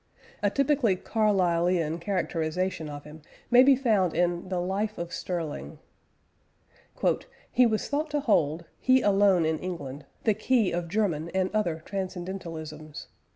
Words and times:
A 0.41 0.49
typically 0.49 0.95
Carlylean 0.95 1.99
characterisation 1.99 2.89
of 2.89 3.03
him 3.03 3.21
may 3.51 3.61
be 3.61 3.75
found 3.75 4.15
in 4.15 4.49
the 4.49 4.59
Life 4.59 4.97
of 4.97 5.13
Sterling: 5.13 5.77
"He 7.51 7.67
was 7.67 7.87
thought 7.87 8.09
to 8.09 8.19
hold 8.21 8.65
he 8.79 9.03
alone 9.03 9.45
in 9.45 9.59
England 9.59 10.07
the 10.23 10.33
key 10.33 10.71
of 10.71 10.87
German 10.89 11.29
and 11.35 11.51
other 11.53 11.83
Transcendentalisms.... 11.85 13.09